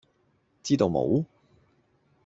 [0.63, 1.23] 知道冇?